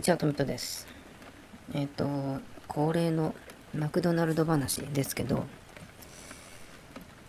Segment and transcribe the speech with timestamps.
[0.00, 0.86] にちは、トミトです。
[1.74, 3.34] えっ、ー、と、恒例の
[3.76, 5.44] マクドナルド話ですけど、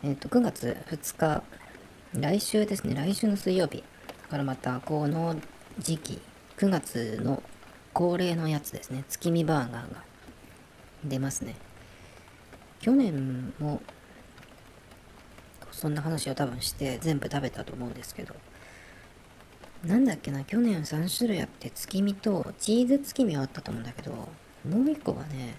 [0.04, 1.43] えっ、ー、と、9月2日、
[2.18, 3.84] 来週ですね、来週の水曜日
[4.29, 5.36] からまた、この
[5.79, 6.21] 時期、
[6.60, 7.43] 9月の
[7.92, 10.04] 恒例のやつですね、月見バーガーが
[11.04, 11.57] 出ますね。
[12.79, 13.82] 去年も、
[15.74, 18.33] そんな話を多分して全部食べたと思うんですけど、
[19.86, 24.28] なんだっけな、去年3種類あって月見とチーズ月見はあったと思うんだけど、も
[24.84, 25.56] う一個がね、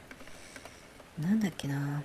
[1.18, 2.02] なんだっけな、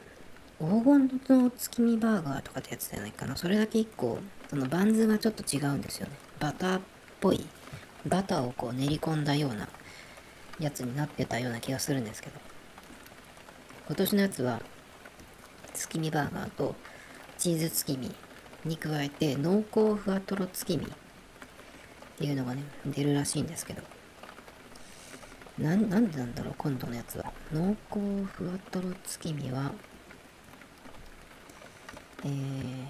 [0.60, 3.38] 黄金の月見バーガーとかってやつじゃないかな。
[3.38, 4.18] それだけ一個、
[4.50, 6.14] そのバンズがちょっと違うんですよね。
[6.40, 6.82] バターっ
[7.22, 7.46] ぽい、
[8.08, 9.70] バターをこう練り込んだような
[10.60, 12.40] やつになってたような気がするんですけど。
[13.86, 14.62] 今年のやつは、
[15.74, 16.76] 月見バーガーと
[17.38, 18.12] チーズ月見
[18.66, 20.92] に加えて濃厚ふわとろ月見
[22.18, 23.84] っていうのがね、出るらしいんですけど。
[25.60, 27.32] な、なんでなんだろう、今度のやつは。
[27.54, 29.72] 濃厚ふわとろ月見は、
[32.26, 32.86] えー、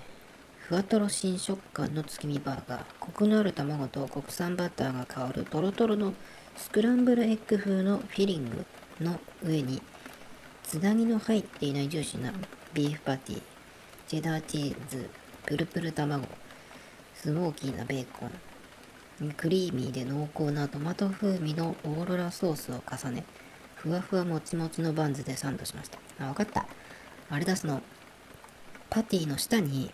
[0.60, 2.84] ふわとろ新食感の月見バーガー。
[3.02, 6.14] コクのある卵と国産バターが香るトロトロの
[6.56, 8.66] スクランブルエッグ風のフィリング
[9.02, 9.82] の上に、
[10.64, 12.32] つなぎの入っていないジューシーな
[12.74, 13.42] ビーフパティ、
[14.08, 15.10] チェダーチーズ、
[15.46, 16.26] プルプル卵、
[17.14, 18.32] スモーキーなベーコン、
[19.36, 23.24] クリーミーで濃厚なトマト風味のオーロラソースを重ね、
[23.76, 25.98] ふわふわもちもちのバンズでサンドしました。
[26.20, 26.68] あ、わかった。
[27.30, 27.82] あれだ、その、
[28.92, 29.92] パティの下に、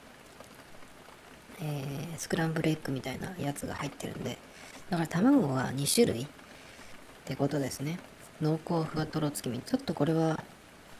[1.61, 4.37] えー、スクランブルエッグみたいなやつが入ってるんで、
[4.89, 6.27] だから卵は2種類っ
[7.23, 7.99] てことですね。
[8.41, 9.59] 濃厚ふわとろ月見。
[9.59, 10.43] ちょっとこれは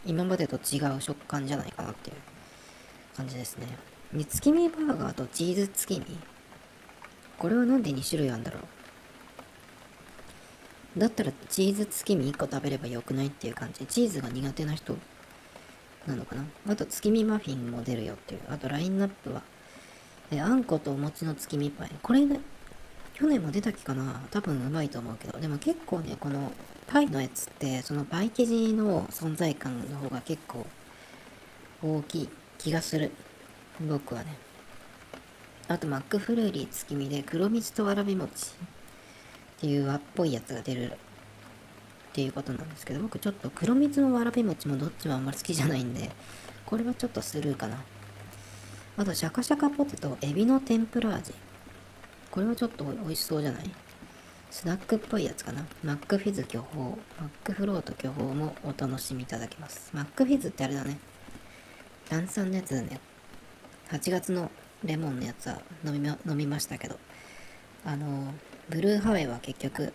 [0.05, 2.15] 今までと違う食感じゃないかなっていう
[3.17, 3.67] 感じですね。
[4.13, 6.32] 月見バーガーとチーズ月見
[7.37, 8.59] これはなんで2種類あんだろ
[10.95, 10.99] う？
[10.99, 13.85] だったらチーズ月見1個食べればよくないっていう感じ？
[13.85, 14.95] チーズが苦手な人
[16.07, 16.45] なのかな？
[16.69, 18.41] あと月見マフィンも出るよっていう。
[18.49, 19.41] あとラインナップは、
[20.31, 21.91] えあんことお餅の月見パイ。
[22.01, 22.39] これね、
[23.15, 24.21] 去年も出たっけかな？
[24.31, 25.39] 多分うまいと思うけど。
[25.39, 26.51] でも結構ね、この
[26.87, 30.65] パイのやつって、そのパイ生地の存在感の方が結構
[31.81, 32.29] 大きい
[32.59, 33.11] 気がする。
[33.81, 34.37] 僕はね。
[35.67, 38.31] あとマックフルーリー月見で黒蜜とわらび餅っ
[39.61, 40.95] ていう和っぽいやつが出るっ
[42.13, 46.11] ていうことなんですけど、僕ちょっと黒蜜のわらび餅もどっちもあんまり好きじゃないんで、
[46.65, 47.77] これはちょっとスルーかな。
[48.97, 51.33] あとシャカシャカポテト、エビの天ぷら味。
[52.29, 53.71] これはちょっと美味しそうじゃない？
[54.51, 55.65] スナックっぽいやつかな。
[55.83, 59.89] マックフィズ巨峰、マックフロート巨峰もお楽しみいただけます。
[59.93, 60.99] マックフィズってあれだね。
[62.07, 62.99] 炭酸のやつだね。
[63.89, 64.51] 8月の
[64.83, 66.99] レモンのやつは飲み飲みましたけど、
[67.85, 68.33] あの、
[68.69, 69.93] ブルーハワイは結局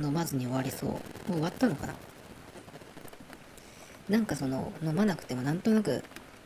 [0.00, 0.90] 飲まずに終わりそう。
[0.90, 1.94] もう終わったのかな？
[4.08, 6.02] なんかその、飲まなくてもなんとなく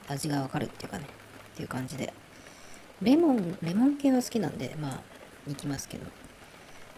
[0.08, 1.06] 味がわかるっていうかね、
[1.52, 2.12] っていう感じで。
[3.02, 5.00] レモン、レモン系は好きなんで、まあ、
[5.46, 6.06] 行きますけど。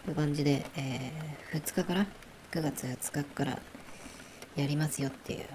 [0.05, 2.07] という感じで、えー、2日から、
[2.53, 3.61] 9月2日から
[4.55, 5.47] やりますよっていう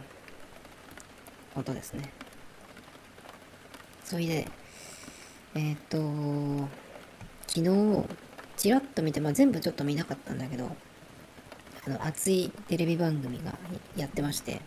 [1.55, 2.11] ことですね。
[4.03, 4.47] それで、
[5.53, 6.69] えっ、ー、と、
[7.47, 8.06] 昨日、
[8.56, 10.69] ちらっと見て、まあ、全部ちょっと見なかったんだけど、
[11.85, 13.57] あの、熱いテレビ番組が
[13.97, 14.61] やってまして、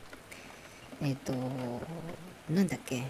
[1.00, 1.32] えっ、ー、と、
[2.50, 3.02] なんだっけ、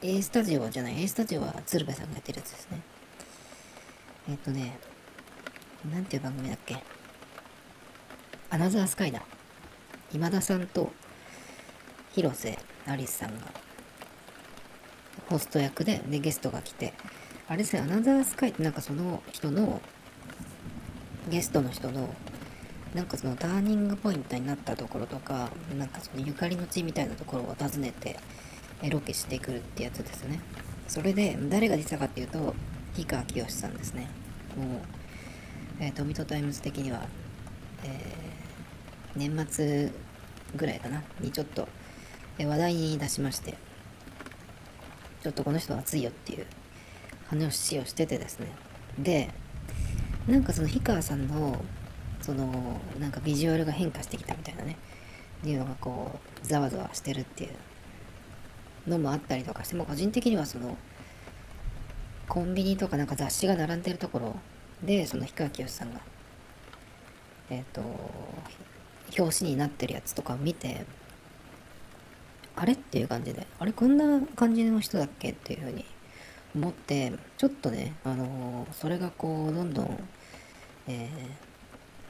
[0.00, 2.80] A スタジオじゃない、A スタジオは鶴瓶さんがやってるやつですね。
[4.28, 4.78] えっ、ー、とね、
[5.92, 6.76] なんていう番組だっけ
[8.50, 9.22] アナザースカイだ。
[10.12, 10.92] 今田さんと
[12.12, 13.46] 広瀬アリスさんが
[15.28, 16.94] ホスト役で、で、ゲストが来て、
[17.48, 19.80] あれですね、アナザースカイってなんかその人の、
[21.30, 22.14] ゲストの人の、
[22.94, 28.18] なんかそのターニングポイントになったところとか、なんかそのゆかりの地みたいなところを訪ねて、
[28.90, 30.40] ロケしてくるってやつですね。
[30.88, 32.54] それで、誰が出たかっていうと、
[32.94, 34.08] 氷川きよしさんですね。
[34.56, 34.80] もう、
[35.80, 37.06] えー、トミトタイムズ的には、
[37.84, 39.90] えー、年末
[40.56, 41.68] ぐらいかな、にちょっと、
[42.38, 43.56] え話題に出しまして、
[45.22, 46.46] ちょっとこの人熱いよっていう
[47.28, 48.48] 話をしててですね。
[48.98, 49.30] で、
[50.26, 51.64] なんかその氷川さんの、
[52.20, 54.76] その、なんかビジュアルが変化してきたみたいなね、
[55.40, 57.48] っていうのがこう、ざわざわしてるってい
[58.86, 60.76] うのもあったりとかして、も個人的にはその、
[62.28, 64.36] コンビニとかなんか雑誌が並んでるところ
[64.82, 66.00] で、その氷川きよしさんが、
[67.48, 67.82] えっ、ー、と、
[69.18, 70.84] 表紙になってるやつとかを見て、
[72.56, 72.72] あれ？
[72.74, 73.72] っていう感じで、あれ？
[73.72, 75.84] こんな感じの人だっけっていうふうに
[76.54, 78.98] 思って、ちょっとね、あのー、それ？
[78.98, 80.08] がこう、どんどん、
[80.88, 81.52] えー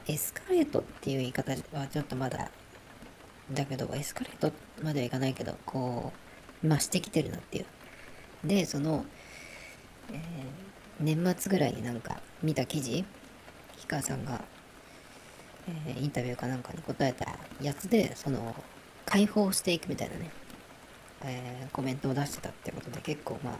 [0.05, 2.51] エスカレートっていう言い方はちょっとまだ、
[3.53, 4.51] だけど、エスカレート
[4.83, 6.11] まではいかないけど、こ
[6.61, 7.65] う、増してきてるなっていう。
[8.45, 9.05] で、その、
[10.11, 10.19] えー、
[10.99, 13.05] 年末ぐらいになんか見た記事、
[13.75, 14.43] 氷川さんが、
[15.87, 18.53] えー、インタビューかなんかに答えたやつで、その、
[19.05, 20.31] 解放していくみたいなね、
[21.23, 23.51] えー、コメントを出してたってことで結構ま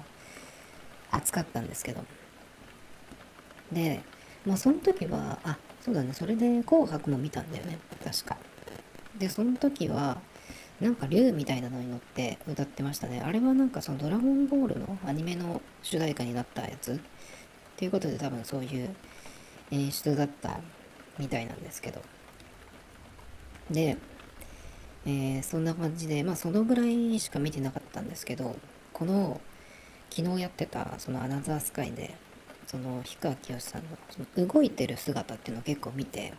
[1.11, 2.03] あ、熱かったんですけど。
[3.71, 4.01] で、
[4.45, 8.37] まあその時は、あ、そうだね、それで紅白も見たんだよね、確か。
[9.17, 10.21] で、その時は、
[10.81, 13.21] なんか竜みたいなのに乗って歌ってましたね。
[13.21, 16.97] あれはなんかそのドラゴンボールのアニメの主題歌になったやつっ
[17.77, 18.89] ていうことで多分そういう
[19.71, 20.59] 演出だった
[21.17, 22.01] みたいなんですけど。
[23.71, 23.97] で、
[25.05, 28.55] えー、そんな感じで、まあそのぐらいしか見てなかったんですけど、
[28.93, 29.41] この
[30.09, 32.15] 昨日やってたそのアナザースカイで、
[32.67, 36.33] その氷川きよしさんのその動いてる姿っていうのを結構見て、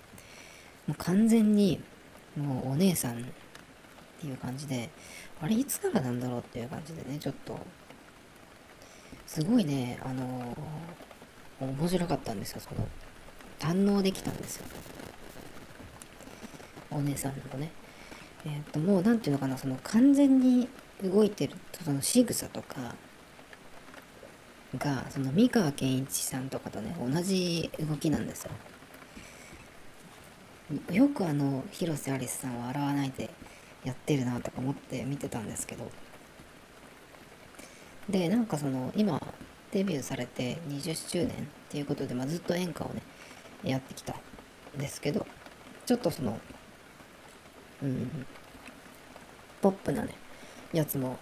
[0.87, 1.81] もう完全に
[2.37, 3.25] もうお姉さんっ
[4.21, 4.91] ていう感じで、
[5.41, 7.59] あれいつからなんだろうっていう感じでね、ちょっと、
[9.27, 12.89] すごいね、あのー、面白かったんですよ、その、
[13.59, 14.67] 堪能できたんですよ。
[16.91, 17.71] お姉さんのね。
[18.47, 20.69] えっ、と、もう、なんていうのかな、その、完全に
[21.03, 22.95] 動いてる、その仕草とか、
[24.79, 28.51] が、その、三河健一さんとかとね、同じ動きなんですよ。
[30.91, 33.31] よくあの、広瀬アリスさんは洗わないで
[33.85, 35.91] やってるなとか思って見てたんですけど。
[38.09, 39.21] で、なんかその、今、
[39.73, 41.31] デビューされて20周年っ
[41.69, 43.03] ていうことで、まあ、ずっと演歌をね、
[43.63, 44.15] やってきた
[44.77, 45.27] んですけど、
[45.87, 46.39] ちょっとその、
[47.83, 48.27] うん、
[49.61, 50.15] ポップなね、
[50.73, 51.19] やつも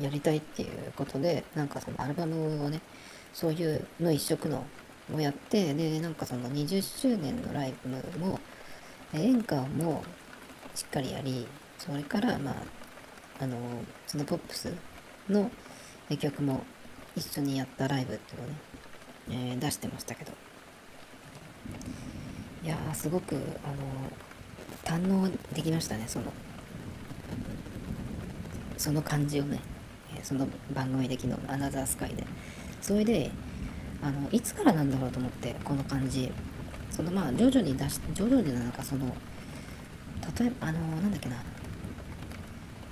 [0.00, 2.80] やりたいっていうことで、なんかそのアルバムをね、
[3.32, 4.64] そういうの一色の
[5.12, 8.40] をやって、で、なんかその20周年のライブも、
[9.12, 10.02] 演歌も
[10.74, 11.46] しっかりやり、
[11.78, 12.54] それから、まあ、
[13.40, 13.56] あの、
[14.06, 14.72] そのポップス
[15.28, 15.50] の
[16.18, 16.64] 曲も
[17.16, 18.56] 一緒にやったライブっていうのをね、
[19.52, 20.32] えー、出してましたけど。
[22.62, 23.76] いや、すごく、あの、
[24.84, 26.26] 堪能できましたね、その、
[28.76, 29.60] その感じをね、
[30.22, 32.24] その番組で昨日アナザースカイで。
[32.80, 33.30] それで、
[34.02, 36.30] あの、いつからなんだろうと思って、この感じ。
[36.90, 39.06] そのまあ、徐々に出し、徐々になんかその、
[40.38, 41.36] 例えば、あの、なんだっけな、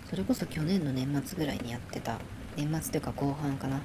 [0.08, 2.18] それこそ去年の年末ぐらいにやってた、
[2.56, 3.80] 年末というか後半かな、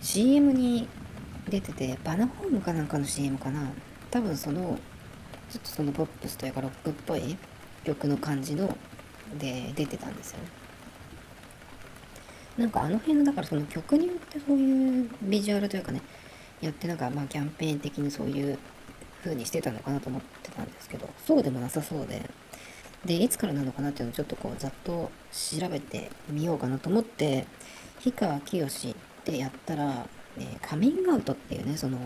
[0.00, 0.88] CM に
[1.48, 3.70] 出てて、バナホームかなんかの CM かな、
[4.10, 4.78] 多分その、
[5.50, 7.36] ちょっとそのポップスというかロックっぽい
[7.84, 8.76] 曲の感じの、
[9.38, 10.48] で出てたんですよね。
[12.58, 16.00] なんかあの辺の、だからその曲によってそういうビジュアルというかね、
[16.60, 18.58] やってなんかまあキャンペーン的にそういう
[19.22, 22.30] 風にしてたのかなと思ってたんですけど、そうでもなさそうで、
[23.04, 27.46] で、いつからなのかなっていうのをちょっとこう、ざっと調べてみようかなと思って、
[27.98, 28.94] 氷川きよしっ
[29.24, 30.06] てやったら、
[30.38, 31.98] えー、カミングアウトっていうね、その、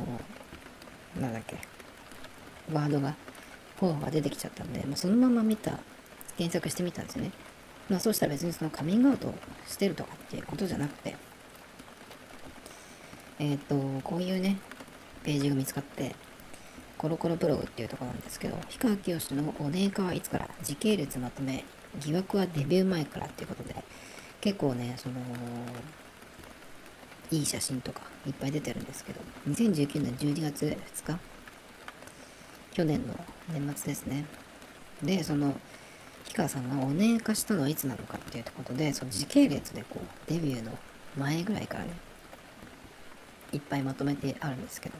[1.20, 1.56] なんだっけ、
[2.73, 3.14] ワードが、
[3.79, 5.79] 候補が出てきちゃったんで、まあ、そのまま見た、
[6.37, 7.33] 検索してみたんですよね。
[7.89, 9.32] まあそうしたら別にそのカミングアウト
[9.67, 11.17] してるとかっていうことじゃなくて、
[13.41, 14.58] えっ、と、こういうね、
[15.25, 16.15] ページが見つかって、
[16.97, 21.65] コロコロブログっていうところなんですけど、氷川きよしのお姉化はいつから時系列まとめ、
[22.01, 23.75] 疑惑はデビュー前からっていうことで、
[24.41, 25.15] 結構ね、その、
[27.31, 31.19] いい写真とかいっぱい出てるんですけど、2019年12月2日？
[32.73, 33.18] 去年の
[33.52, 34.24] 年末ですね。
[35.02, 35.55] で、その、
[36.24, 40.76] 氷川さんがお姉化したのはいつなのかっていうことで、その時系列でこう、デビューの
[41.17, 41.90] 前ぐらいからね、
[43.52, 44.96] いっぱいまとめてあるんですけど、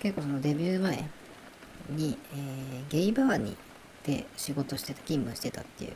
[0.00, 1.08] 結構そのデビュー前
[1.90, 3.56] に、えー、ゲイバーに
[4.04, 5.92] で仕事してた、勤務してたっていう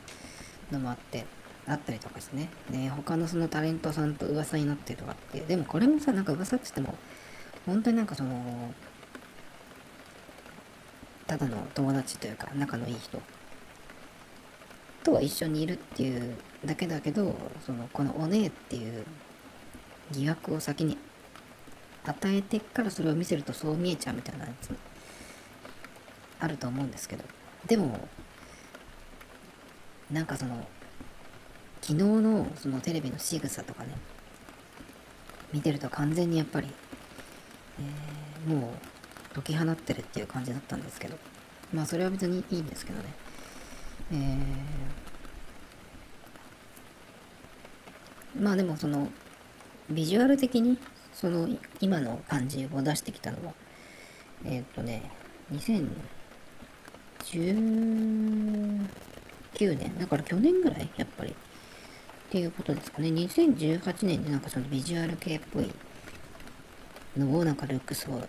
[0.71, 1.25] のもあって、
[1.67, 2.49] あったりとかですね。
[2.71, 5.47] で、他のそのタレントさんと噂になってるとかっていう。
[5.47, 6.97] でもこれもさ、なんか噂って言っても、
[7.65, 8.73] 本当になんかその、
[11.27, 13.21] ただの友達というか、仲のいい人。
[15.03, 19.05] とは一緒にいるっていうだけだけど、その、このお姉っていう
[20.11, 20.97] 疑惑を先に
[22.03, 24.75] 与えてからそれを見せるとそう見えちゃうみたいなやつ
[26.39, 27.23] あると思うんですけど。
[27.67, 28.07] でも
[30.11, 30.67] なんかその
[31.81, 33.89] 昨日のそのテレビの仕草とかね
[35.51, 36.67] 見てると完全にやっぱり、
[37.79, 38.69] えー、もう
[39.35, 41.17] 解き放ってるっていう感じだったんですけど。
[41.73, 43.05] まあそれは別にいいんですけどね。
[44.13, 49.09] えー、まあでもその
[49.89, 50.77] ビジュアル的に
[51.13, 51.49] その
[51.81, 53.53] 今の感じを出してきたのは、
[54.45, 55.11] えっ、ー、とね、
[55.51, 55.89] 2019
[59.77, 61.31] 年、だから去年ぐらい、やっぱり。
[61.31, 61.33] っ
[62.29, 63.09] ていうことですかね。
[63.09, 65.71] 2018年でなんかそのビジュアル系っぽい
[67.15, 68.21] のをなんかルックスを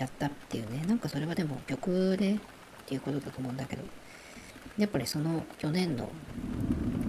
[0.00, 0.82] やったっていうね。
[0.88, 2.38] なんかそれはでも曲でっ
[2.86, 3.82] ていうことだと思うんだけど、
[4.78, 6.08] やっぱりその去年の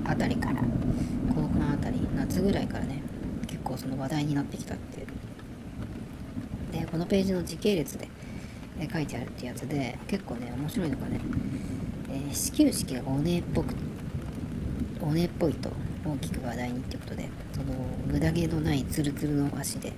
[0.06, 0.62] あたりから、
[1.30, 3.02] 高校のあたり、夏ぐらいからね、
[3.48, 5.08] 結構その話題になってきたっていう。
[6.74, 8.10] で、このページの時系列で
[8.92, 11.22] 書いてあるってやつで、結構ね、面白いのがね、
[12.10, 13.74] え、始球式がおねっぽく、
[15.00, 15.72] おねっぽいと
[16.06, 17.74] 大きく話題にってことで、その
[18.08, 19.94] 無駄毛のないツルツルの足で、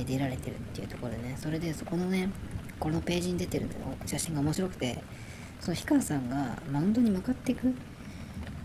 [0.00, 2.30] え、出られてるっていうところでね、それでそこのね、
[2.78, 3.68] このページに出てる
[4.06, 5.02] 写真が面白くて、
[5.60, 7.74] その氷川さんがマウンドに向かっていく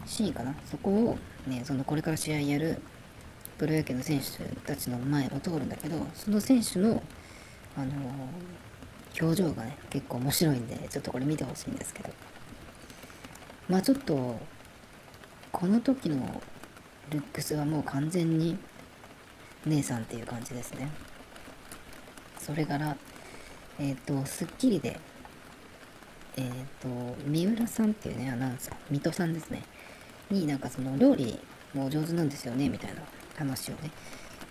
[0.05, 2.81] シーンかな、そこをね、そのこれから試合やる
[3.57, 7.01] プロ野球の選手たちの前を通るんだけど、その選手の、
[7.77, 12.09] あのー、表情がね、結構面白いんで、ちょっとこれ見てほしいんですけど。
[13.69, 14.39] まあちょっと、
[15.51, 16.41] この時の
[17.09, 18.57] ルックスはもう完全に
[19.65, 20.89] 姉さんっていう感じですね。
[22.43, 22.97] それから、
[23.79, 24.99] えっ、ー、と、スッキリで、
[26.35, 29.63] えっ、ー、と、三浦さんっていうね、アナウンサー、水戸さんですね、
[30.29, 31.39] になんかその料理
[31.73, 33.01] も上手なんですよね、みたいな
[33.37, 33.91] 話をね、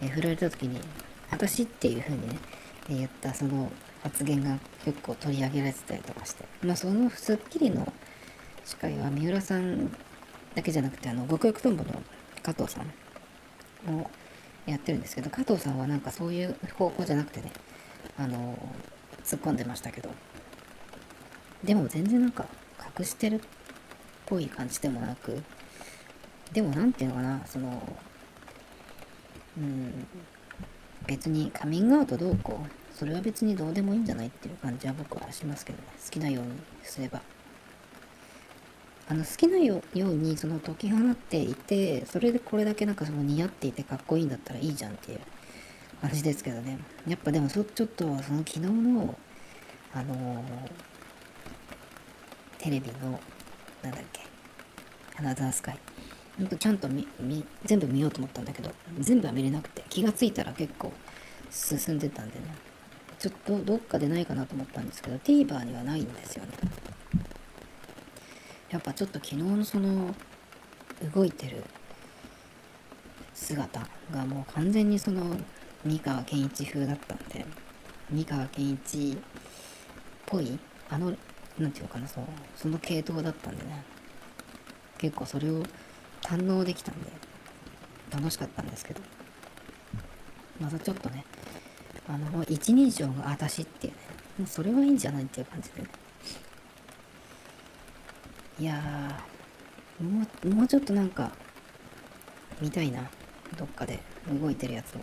[0.00, 0.80] えー、振られた時に、
[1.30, 2.38] 私っていう風にね、
[2.88, 3.70] え、言ったその
[4.02, 7.92] 発言が結構取り上げられてたりとかして、まあそのスッキリの
[8.64, 9.90] 司会は三浦さん
[10.54, 12.02] だけじゃなくて、あの、極力トンボの
[12.42, 14.10] 加藤さんを
[14.66, 17.52] やってるんですけど、加藤さんはなんかそういう方向じゃなくてね、
[18.18, 18.58] あの、
[19.24, 20.10] 突っ込んでましたけど、
[21.64, 22.46] でも全然なんか
[22.98, 23.40] 隠してるっ
[24.26, 25.42] ぽい感じでもなく、
[26.52, 27.82] でもなんていうのかな、その、
[29.56, 30.06] うん、
[31.06, 36.50] 別にカミングアウトどうこう、それは別にどうでもいいんじゃないっていう感じは僕はしますけどね、好きなように
[36.82, 37.20] すれば。
[39.08, 45.20] あの好きなようにその解き放っていて、それでこれだけなんかその似合っていてかっこいいんだったらいいじゃんっていう
[46.02, 46.78] 感じですけどね。
[47.06, 49.16] やっぱでもちょっとその昨日の、
[49.94, 50.44] あのー、
[52.58, 53.20] テレビの、
[53.82, 54.22] なんだっけ、
[55.16, 55.78] アナザースカイ。
[56.38, 60.92] ほんとちゃんとみみ全部見ようと思ったんだけど、全部は見れなくて、気がついたら結構
[61.52, 62.46] 進んでたんでね。
[63.20, 66.50] ちょっとどっかでないかなと思ったんですけど、TVer にはないんですよね。
[68.70, 70.12] やっぱちょっと昨日のその
[71.14, 71.62] 動いてる
[73.34, 75.36] 姿がもう完全にその
[75.84, 77.44] 三河健一風だったんで
[78.10, 79.16] 三河健一っ
[80.26, 80.58] ぽい
[80.88, 81.10] あの
[81.58, 82.24] 何て言うのかなそう
[82.56, 83.82] その系統だったんでね。
[84.98, 85.64] 結構それを
[86.22, 87.10] 堪能できたんで
[88.12, 89.00] 楽しかったんですけど。
[90.60, 91.24] またちょっとね
[92.06, 93.98] あの一人称が私っていうね
[94.38, 95.88] もうそれはいいんじゃないっていう感じでね。
[98.60, 101.32] いやーもうもうちょっとなんか
[102.60, 103.00] 見たいな
[103.56, 103.98] どっかで
[104.40, 105.00] 動いてるやつを。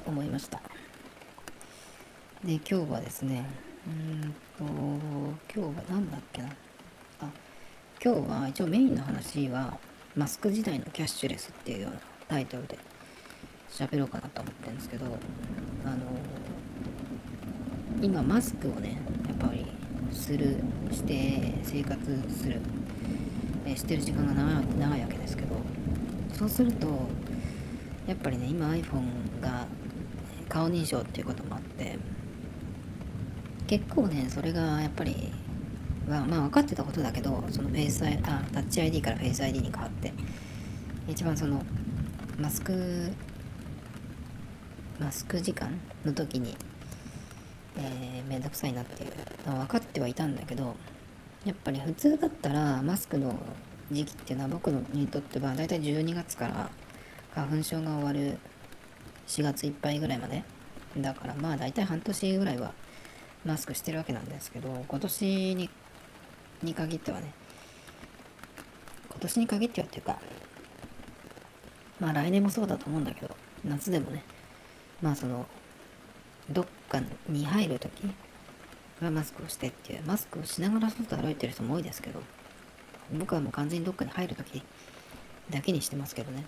[0.00, 0.60] と思いました。
[2.44, 3.46] で今日はですね
[3.86, 4.64] うんと
[5.54, 6.48] 今日は何だっけな。
[7.20, 7.28] あ
[8.02, 9.78] 今日は一応メインの話は
[10.16, 12.76] マスク時代のキャッシュレスっていうようなタイトルで
[13.70, 15.96] 喋ろうかなと思ってるんですけどあの
[18.02, 18.98] 今マスクをね
[19.28, 19.64] やっぱり
[20.12, 20.56] する
[20.90, 22.60] して生活する、
[23.66, 25.56] えしてる時間が長い長いわけですけど
[26.36, 26.88] そうすると
[28.06, 29.66] やっぱりね今 iPhone が
[30.48, 31.98] 顔認証っていうこともあって
[33.66, 35.32] 結構ねそれがやっぱり
[36.08, 38.10] はまあ分かってたことだけどそのフェイスあ
[38.52, 40.12] タッチ ID からフェイス ID に変わって
[41.08, 41.62] 一番その
[42.38, 43.12] マスク
[44.98, 46.56] マスク時間の時に
[47.76, 49.10] えー、めんどくさいなっていう
[49.48, 50.76] のは分かってはいたんだけど
[51.44, 53.34] やっぱり普通だったらマスクの
[53.90, 56.70] 時期っていうのは僕にとってはだいたい12月から
[57.34, 58.38] 花粉症が終わる
[59.26, 60.44] 4月いっぱいぐらいまで
[60.96, 62.72] だからまあ大体半年ぐらいは
[63.44, 65.70] マスクしてるわけなんですけど今年に
[66.62, 67.32] に限ってはね
[69.10, 70.18] 今年に限ってはっていうか
[72.00, 74.22] まあ来年もそうだと思うんだけど夏でもね
[75.02, 75.46] まあその
[76.50, 78.04] どっかに入るとき
[79.02, 82.20] はマスクをしてっていう、マスクをしながら外歩いてる人も多いですけど、
[83.12, 84.62] 僕はもう完全にどっかに入るとき
[85.50, 86.44] だけにしてますけどね。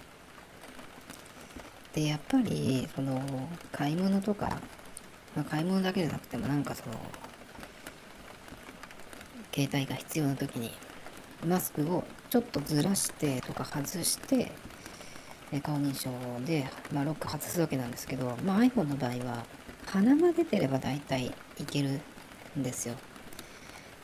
[1.96, 3.22] で、やっぱり、その、
[3.72, 4.60] 買い物とか、
[5.34, 6.94] まあ、買い物だけじゃなくてもなんかその、
[9.54, 10.70] 携帯が必要な時に、
[11.46, 14.52] マスクをちょっとずらしてとか外して、
[15.62, 16.10] 顔認証
[16.44, 19.46] で、まあ、ロック外すわけなんですけど、まあ、iPhone の場合は、
[19.86, 22.00] 鼻が出てれば大体いける
[22.58, 22.94] んですよ。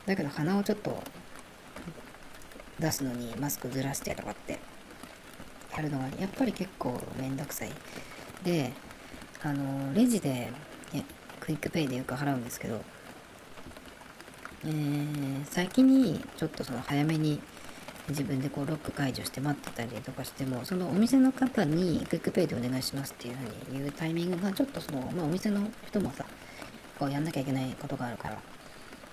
[0.07, 1.01] だけど鼻をちょっと
[2.79, 4.59] 出すのにマスクずらしてとかって
[5.75, 7.71] やるのがやっぱり結構めんどくさい。
[8.43, 8.71] で、
[9.41, 10.49] あの、レジで、
[10.93, 11.05] ね、
[11.39, 12.81] QUICPay でよく払うんですけど、
[14.65, 17.41] えー、先にちょっとその早めに
[18.09, 26.25] 自分でこうロック解除して待ってたりとかしてもそのお店の方に QUICPay でお願いしますっていうふうに言うタイミングがちょっとその、まあ、お店の人もさ
[26.99, 28.37] こうやんなきゃいけないことがあるから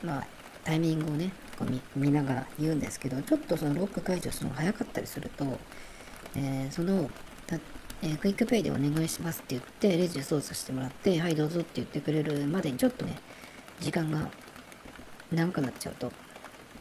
[0.03, 0.27] まあ
[0.65, 5.45] タイミングをねこう見ながら言うんですけどちょっとそのロック解除するのが早かったりすると、
[6.37, 7.11] えー、その
[8.03, 13.19] えー、 QUICPay でお願いしますって言ってレジで操作してもらってはいどうぞって言ってくれるまでにちょっとね
[13.79, 14.31] 時間が
[15.31, 16.11] 長くなっちゃうと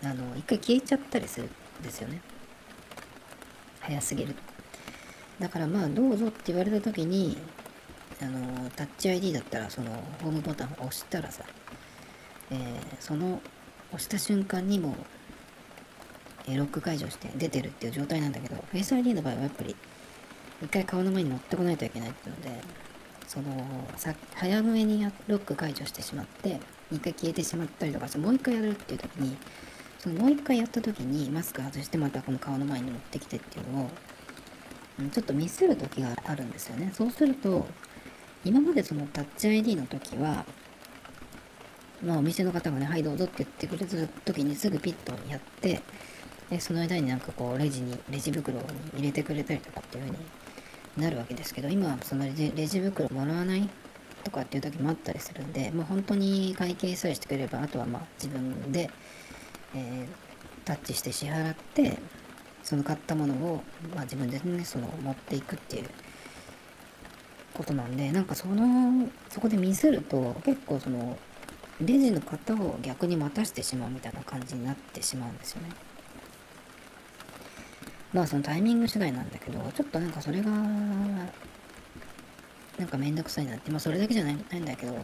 [0.04, 2.22] あの一回消えちゃったりするんですよね。
[3.82, 4.36] 早すぎる。
[5.40, 7.38] だからまあどうぞって言われた時に
[8.22, 9.92] あのタッチ ID だったらその
[10.22, 11.44] ホームボタンを押したらさ、
[12.52, 12.60] えー、
[13.00, 13.42] その
[13.90, 14.96] 押した瞬間にも
[16.48, 19.76] えロック解除して出てるっていう状態なんだけど Face ID の場合はやっぱり
[20.64, 22.62] 一回顔の前に持ってこないといけないっていうので
[23.28, 26.60] そのさ早めにロック解除してしまって
[26.92, 29.38] 一回消えてしまったりとかしてもう一回やるっていう時に
[30.00, 33.90] そのもう一回やった時にマスク外してまたこの顔の前に持ってきてっていうのを、
[35.12, 36.92] ちょっとミスる時があるんですよね。
[36.94, 37.68] そうすると、
[38.46, 40.46] 今までそのタッチ ID の時は、
[42.02, 45.82] まあお店の方がね、はいどうぞって言ってくれた時にすぐピッとやって、
[46.50, 48.66] でその間になんかこうレジに、レジ袋に
[48.98, 50.26] 入れてくれたりとかっていう風に
[50.98, 53.70] なるわけですけど、今はそのレジレジ袋もらわない
[54.24, 58.90] とかっていう時もあったりするんで、もう本当に会計さえしてくれれば、あとはまあ自分で
[59.76, 61.98] えー、タッチして支払って
[62.64, 63.64] その買ったものを、
[63.96, 65.90] まあ、自分でねその持っていくっていう
[67.54, 71.18] ことなんでなんかそのそこでミスると結構その
[71.82, 75.70] レジの方を逆に待たしてしまうみたいな感じになってしまうんですよね。
[78.14, 80.66] まあそのタイミング次第なんだけど、ちょっとなんかそれが、な
[82.86, 84.98] んかめんどくさいなって、まあそれだけじゃないないんだけど、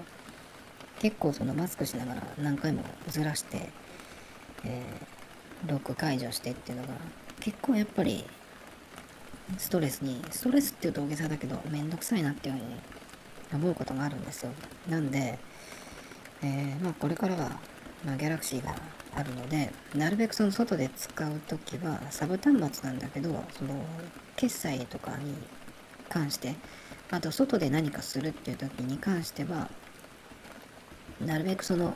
[1.00, 3.70] 結構そのマスクしながら何回もずらして
[4.66, 6.94] えー、ロック解除してっていうのが
[7.40, 8.26] 結構やっぱり
[9.58, 12.66] ストレスにストレスっていうと大げさだけどめんどくさいなっていうふうに
[13.54, 14.52] 思うことがあるんですよ。
[14.90, 15.38] なんで、
[16.42, 17.60] えー、まあこれからは、
[18.04, 18.76] まあ、ギャラクシーが
[19.16, 23.84] あるのでなるべくその外で使う時はサブ端末なんだけどその
[24.36, 25.34] 決済とかに
[26.10, 26.56] 関して
[27.12, 29.70] あと外で何かするっていう時に関しては
[31.22, 31.96] なるべくその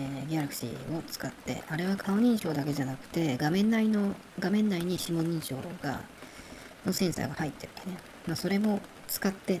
[0.00, 6.00] ー、ギャラクシーを使って、あれは顔認証だけじゃなくて、画面内の、画面内に指紋認証が、
[6.86, 9.60] のセンサーが入ってるんでね、まあ、それも使って、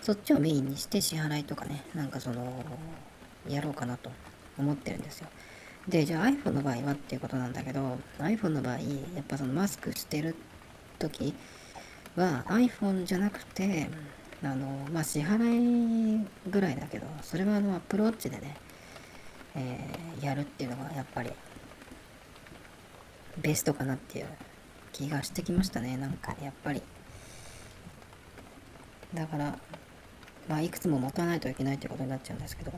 [0.00, 2.64] そっちをメインにして支払いとかね、なんかその、
[3.48, 4.12] やろうかなと
[4.56, 5.28] 思ってるんですよ。
[5.88, 8.84] で、じゃあ iPhone の場合はっていうことなんだけど、iPhone の場合、や
[9.20, 10.36] っぱそのマスクしてる
[10.98, 11.34] 時
[12.16, 13.88] は iPhone じゃなくて、
[14.42, 18.56] あの、まあ、支払いぐらいだけど、それはあの Apple Watch でね、
[19.54, 21.30] えー、やるっていうのがやっぱり
[23.40, 24.26] ベストかなっていう
[24.92, 26.82] 気がしてきましたねなんかやっぱり。
[29.14, 29.58] だから
[30.48, 32.72] まあいくつも持たないといけないってことになっちゃうんですけど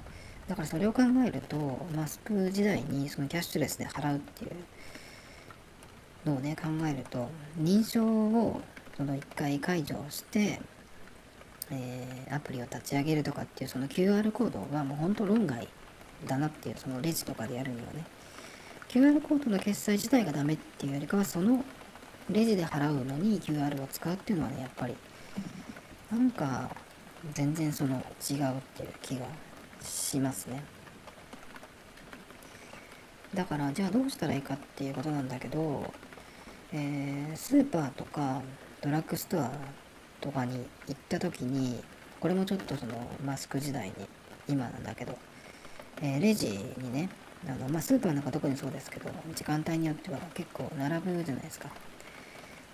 [0.49, 7.29] だからそれを考えるとマスク時代にそのキャッシュレスで払うっていうのをね考えると
[7.59, 8.61] 認証を
[8.97, 10.61] その1回解除して、
[11.71, 15.67] えー、アプリを立ち上げるとかっていうその QR コードはもうほんと論外
[16.27, 18.05] だなっていうそのレジとかでやるにはね。
[18.89, 21.65] QR コードの決済自体がダメっていうよりかはその
[22.31, 24.95] レジで払うのに QR を使うっていうのはねやっぱり
[26.13, 26.71] なんか
[27.33, 28.03] 全然その違うっ
[28.77, 29.27] ていう気が
[29.85, 30.63] しますね
[33.35, 35.93] だからじゃあどうしたらいいかっていうことなんだけど、
[36.73, 38.43] えー、スーパーとか
[38.81, 39.51] ドラッグストア
[40.21, 41.83] とかに行った時に
[42.21, 42.95] これもちょっとその
[43.25, 43.95] マスク時代に
[44.49, 45.19] 今なんだけど
[46.03, 47.09] えー、レジにね、
[47.47, 51.69] あのまあ、スーパーなんか特にそうですけど、時間帯によっては結構並ぶじゃないですか。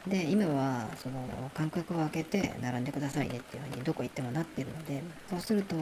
[0.07, 5.77] で、今はその間隔を空けて並んでくださいねっていうふうにどこ行ってもなってるので、そうすると、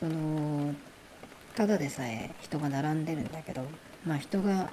[0.00, 0.74] その、
[1.54, 3.62] ただでさえ人が並んでるんだけど、
[4.04, 4.70] まあ人が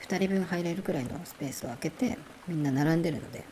[0.00, 3.44] 2人分入れるくらいのスペースを空けてみんな並んでるので、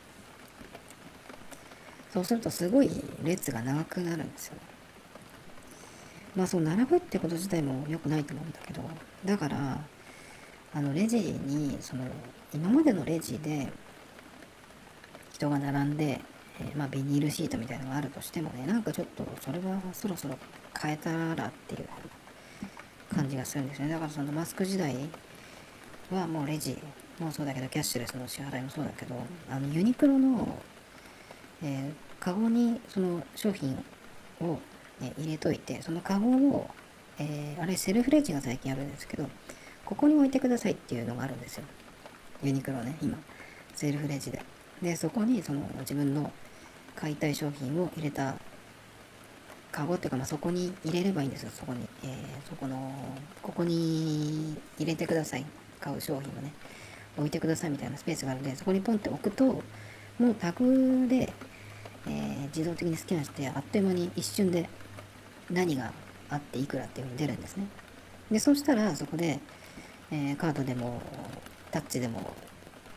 [2.13, 2.91] そうするとすごい
[3.25, 4.61] 列が長くなるんですよね。
[6.37, 8.83] まあそう並ぶってこと自体も良くないと思うんだけど
[9.25, 9.79] だから
[10.75, 12.05] あのレジにその
[12.53, 13.73] 今までのレジで
[15.33, 16.21] 人が並んで、
[16.61, 20.39] えー、まあ、ビニールシートみたいなのがあるとしてもねなんかちょっとそれはそろそろ
[20.81, 21.89] 変えたらっていう
[23.15, 23.89] 感じがするんですね。
[23.89, 24.95] だからそのマスク時代
[26.11, 26.79] はもうレジ
[27.19, 29.15] もそうだけどキャッシュレスの支払いもそうだけど
[29.51, 30.59] あのユニクロの、
[31.63, 33.85] えー、カゴにその商品
[34.41, 34.59] を、
[35.01, 36.71] ね、入れといてそのカゴを、
[37.19, 39.29] えー、あれセルフレジが最近あるんですけど
[39.85, 41.65] ここに置いてくださいっていうのがあるんですよ。
[42.43, 43.19] ユニクロね今。
[43.75, 44.43] セルフレジで。
[44.83, 46.33] でそこにその自分の
[46.97, 48.37] 買いたい商品を入れた
[49.73, 52.93] カゴっていうか、まあ、そこに入れればいいんですよそこに、えー、そこの
[53.43, 55.45] ここに入れてください。
[55.81, 56.53] 買う商品をね。
[57.17, 59.63] 置いてくださいみたいなスペースがあるんでそこにポンって置くと
[60.19, 61.33] もうタグで、
[62.07, 64.69] えー、自動的にスキャンしてあっという間に一瞬で
[65.51, 65.93] 何が
[66.31, 67.67] あっていくらっていうふうに出るんですね。
[68.31, 69.39] でそうしたらそこで、
[70.11, 71.03] えー、カードでも
[71.71, 72.35] タッチでも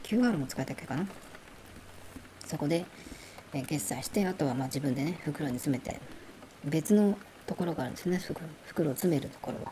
[0.04, 1.06] QR も使えたっけかな。
[2.46, 2.86] そこで、
[3.54, 6.00] え、決済してあとはま自分でね袋に詰めて
[6.66, 9.72] 別のところがあるんですね袋袋を詰めるところは。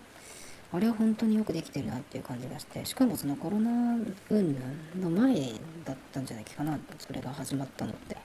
[0.73, 3.95] あれは本当によくできてるなっていう感じがしてしかもそのコロナ
[4.29, 5.53] 云々の前
[5.85, 8.17] だったんじゃないかなそれが始まったのって。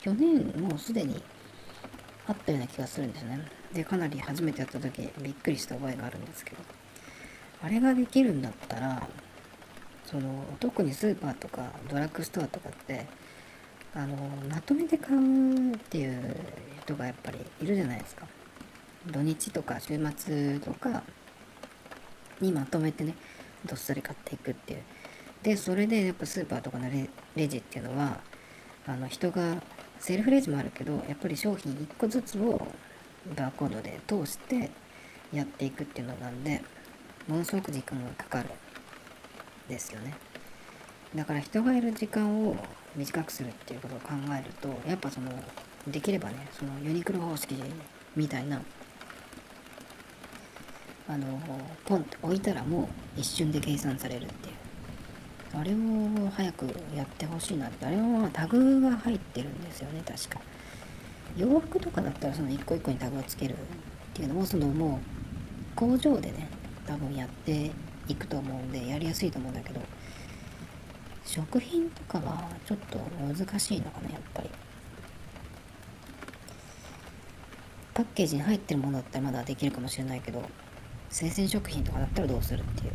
[0.00, 1.22] 去年もうすでに
[2.26, 3.40] あったような気がするんですね。
[3.72, 6.56] でかなり初めてやった時びっくりした覚えがあるんですけど。
[7.62, 9.06] あれができるんだったら
[10.06, 13.06] その特にスーパーとかドラッグストアとかって
[13.94, 14.16] あの
[14.48, 16.36] まとめて買うっていう
[16.82, 18.26] 人がやっぱりいるじゃないですか。
[19.06, 21.02] 土日とか週末とか
[22.40, 23.14] にまとめてね
[23.64, 24.82] どっさり買っていくっていう。
[25.42, 26.90] でそれでやっぱスーパーとかの
[27.34, 28.20] レジっていうのは
[28.86, 29.62] あの人が
[29.98, 32.60] セルフレジもあるけどやっぱり商品1個ずつを
[33.36, 34.70] バーコードで通して
[35.32, 36.62] やっていくっていうのなんで
[37.26, 38.50] ものすごく時間がかかる
[39.68, 40.14] ですよね。
[41.14, 42.56] だから人がいる時間を
[42.96, 45.30] 短くするっていうことを考えるとやっぱその
[45.88, 47.54] できればねそのユニクロ方式
[48.14, 48.60] みたいな
[51.08, 51.26] あの
[51.84, 54.54] ポンって置いたらもう一瞬で計算されるっていう。
[55.52, 57.84] あれを早くやってほしいなって。
[57.84, 60.40] あれはタグが入ってるんですよね確か。
[61.36, 63.56] 洋服とかだったらその一個一個にタグをつけるっ
[64.14, 65.00] ていうのもそのも
[65.74, 66.48] う工場でね
[66.86, 67.72] 多分やって
[68.06, 69.80] いくと思うんでやりやすいと思うんだけど。
[71.24, 74.50] 食品とかはちょっと難しいのかなやっぱり。
[77.92, 80.42] パッケージに入ってるものだったらまだできるかもしれないけど
[81.10, 82.92] 生鮮食品とかだったらどうするっていう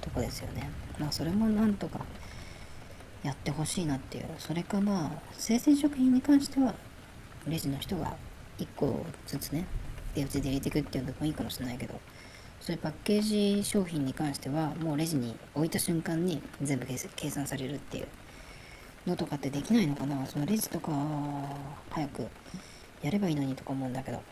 [0.00, 0.70] とこですよね。
[0.98, 2.00] まあそれもなんとか
[3.22, 4.26] やってほしいなっていう。
[4.38, 6.74] それかまあ生鮮食品に関しては
[7.46, 8.16] レジの人が
[8.58, 9.66] 1個ずつね
[10.14, 12.00] 手打ちで入れていくっていうのもいいかもしれないけど
[12.60, 18.06] そういうパッケージ商品に関してはもうレジに置いた瞬間に全部計算されるっていう
[19.06, 20.26] のとかってできないのかな。
[20.26, 20.90] そのレジとか
[21.90, 22.26] 早く
[23.02, 24.22] やればいいのにとか思うんだけど。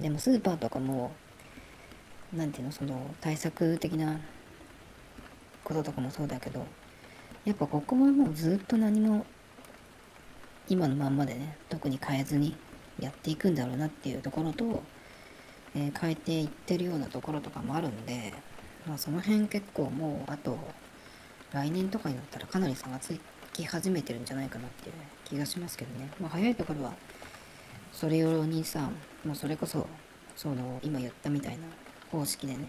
[0.00, 1.10] でもスーパーとかも
[2.32, 4.20] 何ていうのその対策的な
[5.64, 6.64] こととかもそうだけど
[7.44, 9.26] やっぱここはもうずっと何も
[10.68, 12.54] 今のまんまでね特に変えずに
[13.00, 14.82] やっていくんだろうなっていうところと、
[15.74, 18.32] えー、変えていってるようなところとかもあるんで、
[18.86, 20.58] まあ、その辺結構もうあと
[21.52, 23.18] 来年とかになったらかなり差がつ
[23.52, 26.92] き始めてるんじゃないかなっていう気がしますけどね、まあ、早いところは
[27.92, 28.90] それ用にさ
[29.24, 29.86] もうそれこそ
[30.36, 31.64] その今言ったみたいな
[32.10, 32.68] 方式でね、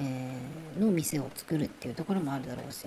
[0.00, 2.86] えー、の店を作るっていうところもあるだろうし。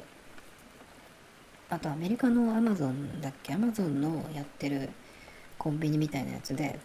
[1.70, 3.54] あとアメリカのアマゾンだっけ？
[3.54, 4.90] アマゾンのやってる
[5.58, 6.78] コンビニみたいなやつで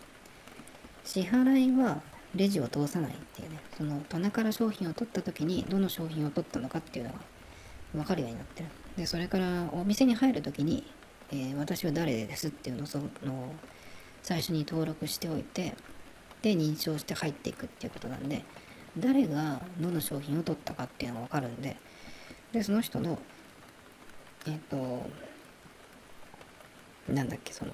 [1.05, 2.01] 支払いは
[2.37, 7.19] レジを通さないっていうねその棚から商品を取った時にどの商品を取ったのかっていうのが
[7.95, 8.69] 分かるようになってる。
[8.97, 10.85] でそれからお店に入る時に、
[11.31, 13.05] えー、私は誰ですっていうのをその
[14.23, 15.75] 最初に登録しておいて
[16.43, 18.45] で認証して入っていくっていうことなんで
[18.99, 21.77] 誰がどの商品を取ったかっていうのが分かるんで
[22.53, 23.19] でその人の
[24.47, 25.09] えっ、ー、と
[27.13, 27.73] なんだっけその、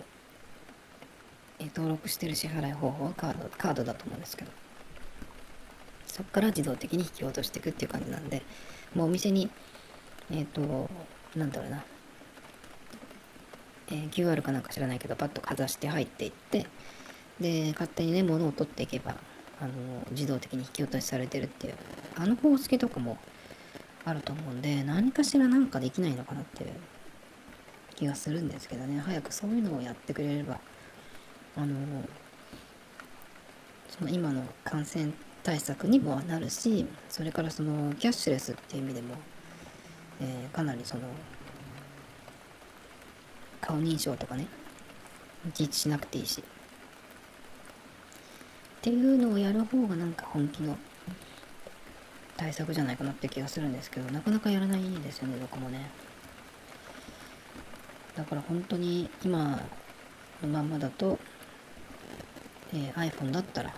[1.63, 4.51] え、登録してる支払い方法はカードカードだと思うんですけど。
[6.07, 8.43] そこから自動的に引き落としていくっていう感じなんで。
[8.95, 9.51] もうお店に
[10.31, 10.91] えっ、ー、と
[11.37, 11.85] なんだろうな。
[13.89, 16.67] えー、QR かなんか知らないけどパッとかざして入っていって。
[17.41, 19.17] で勝手にね物を取っていけば
[19.61, 19.73] あの
[20.11, 21.75] 自動的に引き落としされてるっていう。
[22.17, 23.17] あの方式とかも
[24.05, 26.71] あると思うんで何かしらなんかできないのかなっていう
[27.95, 29.01] 気がするんですけどね。
[29.01, 30.61] 早くそういうのをやってくれれば
[31.57, 31.77] あの
[33.89, 35.13] その今の感染
[35.43, 39.15] 対策にもなるしそれからそのキャッシュレスっていう意味でも、
[40.21, 41.03] えー、かなりその
[43.61, 44.47] 顔認証とかね
[45.49, 46.43] いちいちしなくていいし。
[46.43, 46.45] っ
[48.83, 50.77] ていうのをやる方がなんか本気の
[52.37, 55.89] 対策じゃないかなって気がするんですけどなかなかやらないですよねどこもね。
[58.17, 59.63] だから本当に今
[60.43, 61.19] のまんまだと、
[62.75, 63.75] えー、iPhone だったら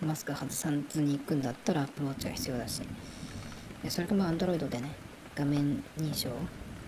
[0.00, 2.82] マスク外さずに行くんだったらアプローチが必要だし。
[3.88, 4.94] それかまあ Android でね
[5.34, 6.28] 画面認証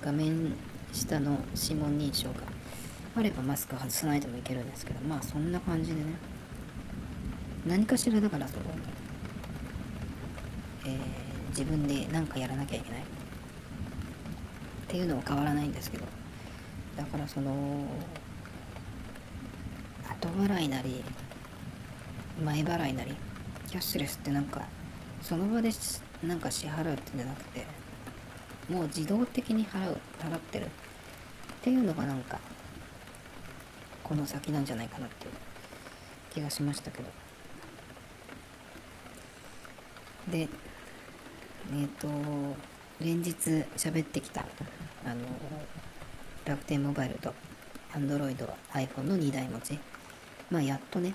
[0.00, 0.54] 画面
[0.92, 2.34] 下の指紋認証が
[3.16, 6.14] あればマスク外さないでもいけるんですけどまあそんな感じでね。
[7.66, 8.62] 何かしらだからその、
[10.84, 10.98] えー、
[11.48, 13.00] 自分で何かやらなきゃいけない。
[13.00, 13.04] っ
[14.86, 16.04] ていうのは変わらないんですけど。
[16.96, 17.50] だからその
[20.08, 21.02] 後払いなり
[22.42, 23.14] 前払いなり
[23.68, 24.62] キャッシュレスってなんか
[25.22, 25.70] その場で
[26.22, 27.66] なんか支払うってんじゃなくて
[28.68, 30.66] もう自動的に払う払ってる。
[30.66, 30.68] っ
[31.64, 32.38] ていうのがなんか
[34.02, 35.32] この先なんじゃないかなっていう
[36.34, 37.08] 気がしましたけど。
[40.30, 42.08] でえっ、ー、と
[43.00, 43.32] 連日
[43.76, 44.42] 喋ってきた
[45.06, 45.24] あの
[46.44, 47.32] 楽天モバイルと
[47.94, 48.36] Android、
[48.72, 49.78] iPhone の2台持ち。
[50.50, 51.14] まあやっとね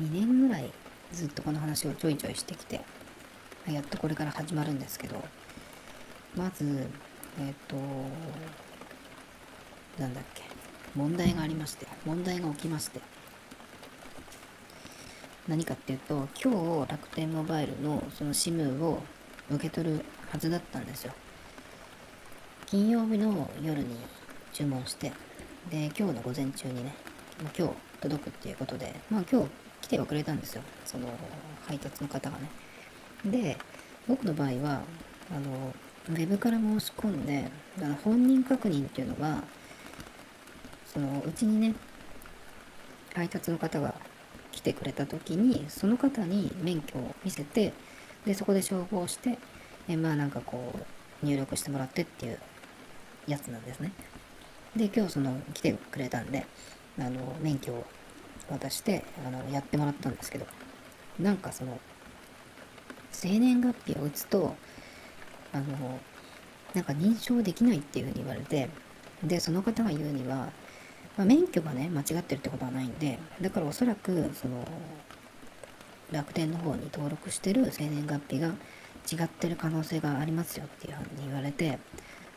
[0.00, 0.70] 2年ぐらい
[1.12, 2.80] ずっとこの話をちょいちょいしてきて
[3.66, 5.22] やっとこれから始まるんですけど
[6.36, 6.88] まず
[7.40, 7.76] えっ、ー、と
[9.98, 10.42] なんだっけ
[10.94, 13.00] 問題がありまして問題が起きまして
[15.48, 19.02] 何かっていうと今日楽天モバイルのその SIM を
[19.50, 21.12] 受け取るはずだったんですよ。
[22.66, 23.96] 金曜日の夜に
[24.52, 25.12] 注文して
[25.70, 26.92] で今日の午前中にね
[27.56, 29.48] 今日届くっていうことでまあ今日
[29.86, 30.62] 来てはくれたんですよ。
[30.84, 31.06] その
[31.64, 32.50] 配達の方がね。
[33.24, 33.56] で
[34.08, 34.82] 僕の場合は
[35.30, 35.72] あの
[36.08, 37.48] ウェブから申し込んで
[37.80, 39.44] あの本人確認っていうのが
[40.92, 41.76] そのうちにね
[43.14, 43.94] 配達の方が
[44.50, 47.72] 来てくれた時にその方に免許を見せて
[48.24, 49.38] でそこで照合して
[49.88, 50.74] えまあなんかこ
[51.22, 52.40] う入力してもらってっていう
[53.28, 53.92] やつなんですね。
[54.74, 56.44] で今日その来てくれたんで
[56.98, 57.86] あの免許を
[58.50, 60.46] 渡してあのやってもらったんですけど
[61.18, 61.78] なんかその
[63.12, 64.54] 生年月日を打つと
[65.52, 66.00] あの
[66.74, 68.68] なんか認証できないっていうふうに言われて
[69.24, 70.50] でその方が言うには
[71.16, 74.66] まあ、免許がね、間違ってるってことはないんで、だからおそらく、その、
[76.12, 78.48] 楽天の方に登録してる生年月日が
[79.10, 81.78] 違ってる可能性がありますよっていうふうに言われて、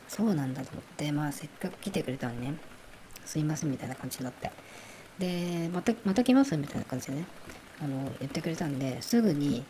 [0.07, 2.53] そうなんだと思って、まあせっかく来てくれたのにね、
[3.25, 4.49] すいませんみたいな感じになって。
[5.19, 7.25] で、また、また来ますみたいな感じでね、
[7.81, 9.65] あの、言ってくれたんで、すぐに、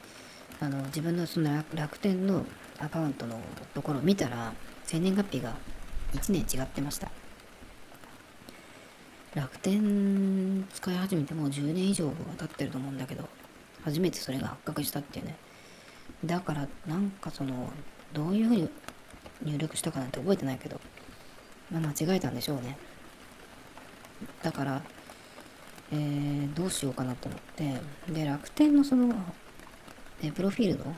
[0.60, 2.46] あの、自分のその楽天の
[2.80, 3.40] アカウントの
[3.74, 4.54] ところを見たら、
[4.86, 5.56] 生年月日が
[6.14, 7.12] 1年違ってました。
[9.36, 13.28] 楽天使い始めてもう10年以上は経ってると思うんだけど、
[13.84, 15.36] 初めてそれが発覚したっていうね。
[16.26, 17.72] だから、なんかその、
[18.14, 18.70] どういうふうに
[19.44, 20.80] 入力したかなんて覚えてないけど、
[21.72, 22.78] まあ、間違えたんでしょうね。
[24.42, 24.82] だから、
[25.92, 29.14] えー、どうしようかなと思って、で、楽天のその、
[30.22, 30.96] えプロフィールの、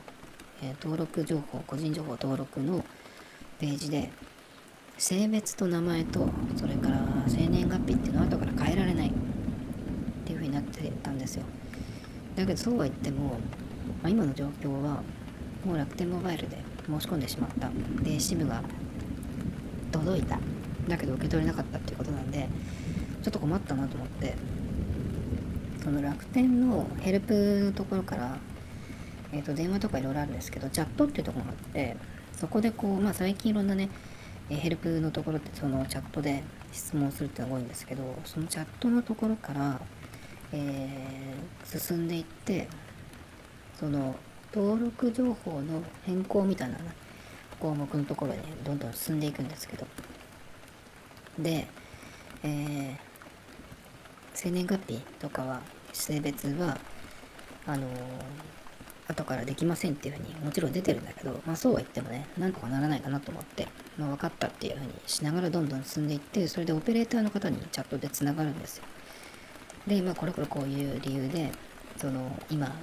[0.62, 2.84] え登録情報、個人情報登録の
[3.58, 4.10] ページで、
[4.98, 9.12] 性別と名前とそれから生年月日っていうのは後から変えられない。
[10.22, 11.44] っていう風になってたんですよ。
[12.36, 13.38] だけどそうは言っても、
[14.02, 15.02] まあ、今の状況は
[15.64, 17.68] もう楽天モバイルで申し込んでしまった。
[18.02, 18.62] で SIM が
[19.90, 20.38] 届いた。
[20.88, 22.48] だけど受け取れなかったっていうことなんで
[23.22, 24.34] ちょっと困ったなと思って。
[25.82, 28.38] その楽天のヘルプのところから
[29.32, 31.96] えー、と電話とかいろいろあるんですけどチャットっていうところがあって
[32.32, 33.88] そこでこうまあ最近いろんなね
[34.48, 36.42] ヘルプのところってそのチャットで
[36.72, 39.80] 質問するっていうのが多いんですけどそのチャットのところから、
[40.52, 42.68] えー、進んでいって
[43.78, 44.14] その
[44.54, 46.76] 登録情報の変更みたいな、
[47.58, 49.86] 項目のところにどんどん進んでいくんですけど。
[51.38, 51.66] で、
[52.42, 52.96] えー、
[54.34, 55.60] 生年月日とかは
[55.92, 56.78] 性別は
[57.66, 57.88] あのー
[59.08, 63.68] 後からできませんっていうふうにもちろん出てるんだけど、まあそうは言ってもね、なんとかならないかなと思って、
[63.98, 68.84] まあ分かったっていうふうにしながらどんどん進んでいって、それでオペレーターの方にチャットでつながるんですよ。
[69.86, 71.52] で、まあこれこれこういう理由で、
[71.96, 72.74] その今、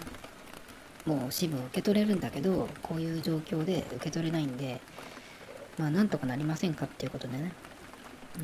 [1.06, 4.82] もう支部を受け取れるんだけど、こういう状況で受け取れないんで、
[5.78, 7.54] まあなんとかなりませんかっていうことでね、
[8.42, 8.44] えー、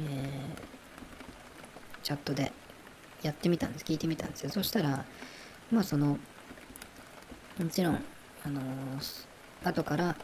[2.04, 2.54] チャットで
[3.26, 4.52] やってみたんです、聞いてみたんですよ。
[4.52, 5.04] そしたら、
[5.72, 6.20] まあその、
[7.58, 7.96] もちろん、
[8.46, 9.26] あのー、
[9.64, 10.16] 後から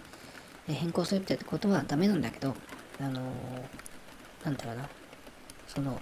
[0.68, 2.56] 変更するってことはダメなんだけど、
[3.00, 4.90] あのー、なんだろうな、
[5.68, 6.00] その、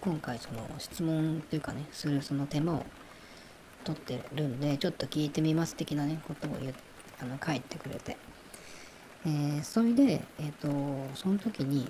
[0.00, 2.84] 今回その質問というかね、するその手間を
[3.84, 6.74] 取ってるんで、ちょっと聞いてみます的なね、ことを言、
[7.20, 8.16] あの、書いてくれて。
[9.24, 11.88] えー、それで、えっ、ー、と、その時に、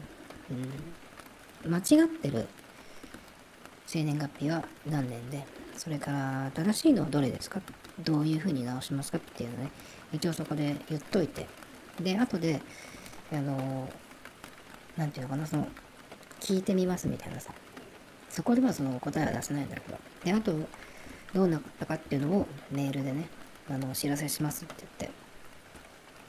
[1.65, 2.47] うん、間違ってる
[3.87, 7.61] 生年月日は何年で、それから正しいのはどれですか？
[8.01, 9.71] どういうふうに直しますかっていうのね、
[10.13, 11.47] 一応そこで言っといて、
[12.01, 12.61] で、後で、
[13.33, 13.89] あの、
[14.97, 15.69] なんていうのかな、その、
[16.41, 17.53] 聞いてみますみたいなさ、
[18.31, 20.53] そこではその答えは出せないんだけど、で、あと、
[21.33, 23.29] どうなったかっていうのをメールでね、
[23.71, 25.13] あの、お知らせしますって言っ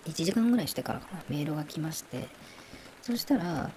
[0.05, 2.27] て、1時間ぐらいしてからかな、メールが来まして、
[3.01, 3.71] そしたら、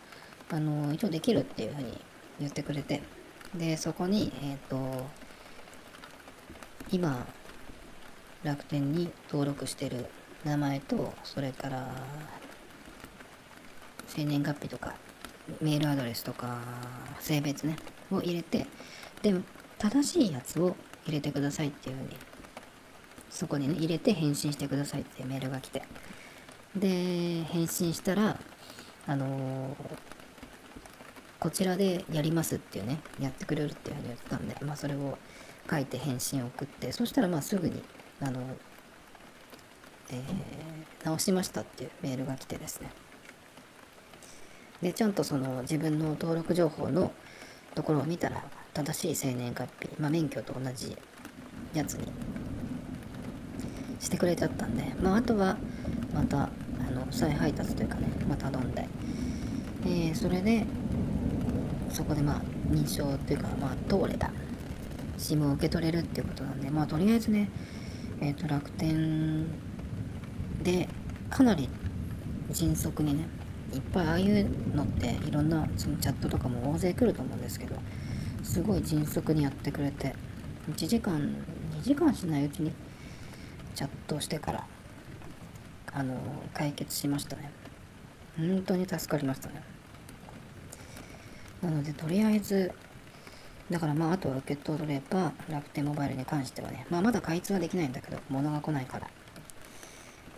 [0.51, 1.99] あの、一応できるっていうふうに
[2.41, 3.03] 言ってくれて、
[3.55, 5.07] で、そこに、えっ、ー、と、
[6.91, 7.27] 今、
[8.43, 10.07] 楽天に登録してる
[10.45, 11.95] 名前と、それから、
[14.07, 14.95] 生年月日とか、
[15.61, 16.59] メールアドレスとか、
[17.21, 17.77] 性別ね、
[18.11, 18.67] を入れて、
[19.23, 19.35] で、
[19.79, 22.17] 正しいやつを入れてくださいっていうふうに、
[23.31, 25.83] そこにね、入れて返信してくださいっていうメールが来て、
[26.77, 28.39] で、返信したら、
[29.07, 30.08] あのー、
[31.41, 35.17] こちらでやりますっていうね、やってくれるっていうふうに言ってたんで、まあそれを
[35.71, 37.83] 書いて返信を送って、そしたらまあすぐに、
[38.21, 38.41] あの、
[40.11, 42.91] えー、直しましたっていうメールが来てですね。
[44.83, 47.13] で、ちゃんとその自分の登録情報の
[47.75, 48.43] ところを見たら、
[48.75, 50.97] 正しい生年月日、まあ免許と同じ
[51.73, 52.11] やつに
[54.01, 55.57] してくれちゃったんで、まああとは、
[56.13, 58.89] またあの再配達というかね、まあ、頼んで、
[59.85, 60.67] えー、それで
[61.91, 64.31] そこでまあ認証というかまあ通れば
[65.17, 67.51] SIM を受け取れるっていうことなんでまあとりあえずね
[68.21, 69.47] えっ、ー、と楽天
[70.63, 70.89] で
[71.31, 71.69] かなり
[72.51, 73.27] 迅速にね
[73.75, 77.77] いっぱいああいうのっていろんなそのチャットとかも大勢来ると思うんですけど
[78.43, 80.15] すごい迅速にやってくれて
[80.71, 81.21] 1時間
[81.79, 82.73] 2時間しないうちに
[83.75, 84.67] チャットしてから
[85.93, 86.15] あの
[86.55, 87.51] 解決しましたね。
[88.37, 89.63] 本当に助かりましたね。
[91.63, 92.73] なのでとりあえず
[93.71, 99.09] だからまああとは受け取れば楽天モバイルに関してはねまあまだ開通はできないんだけど物が来ないから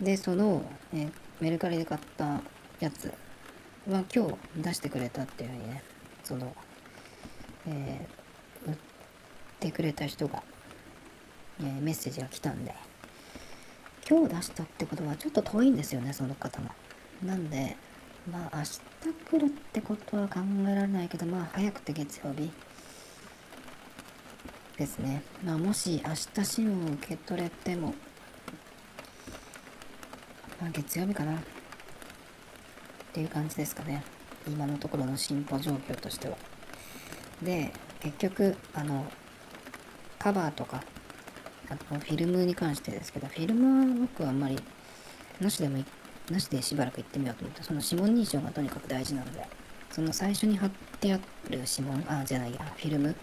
[0.01, 0.63] でその、
[0.95, 2.41] えメルカリで買った
[2.79, 3.13] やつ
[3.87, 5.83] は今日出してくれたっていうふうにね
[6.23, 6.53] その
[7.67, 8.77] えー、売っ
[9.59, 10.41] てくれた人が、
[11.59, 12.73] えー、メッセージが来たんで
[14.09, 16.69] 今日出したってことはちょっと遠いんですよね、その方も。
[17.23, 17.77] なんで、
[18.29, 18.79] まあ明日
[19.29, 22.51] 来るってことは考えられないけど、まあ早くて月曜日
[24.77, 25.23] ですね。
[25.43, 27.93] まあもし明日シムを受け取れても、
[30.59, 31.35] まあ月曜日かな。
[31.35, 31.37] っ
[33.13, 34.03] ていう感じですかね。
[34.47, 36.37] 今のところの進歩状況としては。
[37.41, 39.05] で、結局、あの、
[40.17, 40.83] カバーとか
[41.71, 44.59] あとフィルムに関してですけど、フィルムは僕はあんまり
[45.39, 45.77] なしでも
[46.31, 49.45] なしでしばらく行ってみようと思って、その指紋認証がとにかく大事なので、
[49.91, 53.15] その最初に貼ってある指紋、あ、じゃないや、フィルム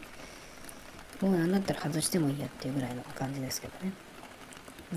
[1.21, 3.93] もうなんだったら外してもいいやっていうぐらいの感じですけどね。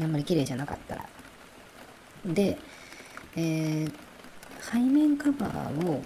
[0.01, 1.05] あんまり綺麗じゃなかったら。
[2.25, 2.57] で、
[3.35, 3.91] えー、
[4.59, 6.03] 背面カバーを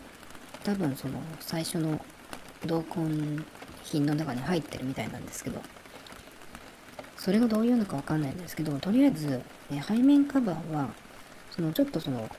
[0.64, 2.00] 多分その最初の
[2.66, 3.46] 同梱
[3.84, 5.62] 品の中に入ってるみたいなんですけど、
[7.18, 9.42] それがどういうのかわかんないんですけど、とりあえず、
[9.72, 10.90] え背面カバーは、
[11.56, 12.30] そのちょっとその、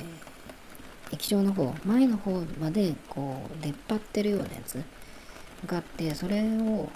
[0.00, 4.82] えー、液晶の方、前の方までこう出っ張ってるようなやつ
[5.66, 6.90] があって、それを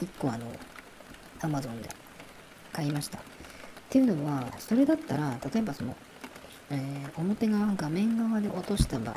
[0.00, 0.46] 1個あの、
[1.40, 1.88] Amazon で
[2.72, 3.18] 買いました。
[3.18, 3.22] っ
[3.88, 5.96] ていうのは、それだったら、例えばその、
[6.70, 9.16] えー、表側、画面側で落とした場合、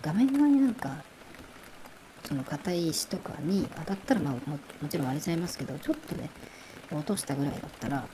[0.00, 1.02] 画面側になんか
[2.24, 6.30] その硬い石とかに当たったら、まあも、もちろん割れちゃいますけど、ちょっとね、
[6.90, 8.06] 落としたぐらいだったら、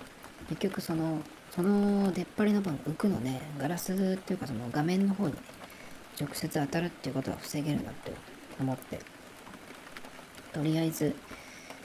[0.48, 1.20] 結局その、
[1.54, 5.34] その出っ張りの分浮くので、ガラスっていうかその画面の方に、
[6.20, 8.12] 直接当たるっていうことは防げるなって
[8.60, 9.00] 思って、
[10.52, 11.14] とりあえず、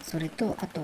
[0.01, 0.81] それと、あと、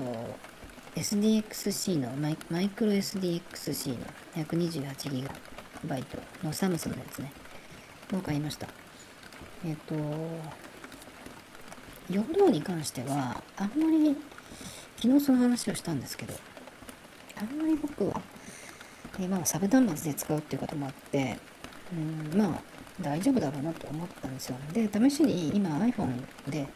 [0.96, 4.06] SDXC のマイマイクロ SDXC の
[4.36, 5.24] 128GB
[6.42, 7.32] のサムスンのやつね、
[8.12, 8.68] を買いました。
[9.64, 9.94] えっ、と、
[12.08, 14.16] 容量に関しては、あんまり、
[14.96, 16.34] 昨日その話をしたんですけど、
[17.36, 18.20] あんまり僕は、
[19.20, 21.36] えまあ、サブ端末で使うっていうこともあって、
[21.92, 22.62] うん、まあ、
[23.00, 24.56] 大丈夫だろうなと思ったんですよ。
[24.72, 26.66] で、試しに今 iPhone で、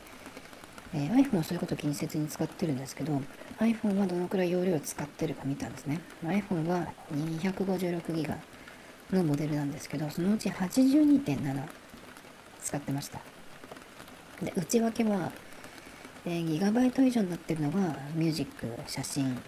[0.92, 3.20] えー、iPhone はそういうことを気にせずに使ってるんですけど、
[3.58, 6.00] iPhone はどのくらい容量を使ってるか見たんですね。
[6.22, 8.36] iPhone は 256GB
[9.12, 11.62] のモデルなんですけど、そのうち82.7
[12.62, 13.20] 使ってました。
[14.42, 15.32] で内訳は、
[16.24, 19.38] で、ギガバイト以上になってるのが、ミュージック、写真、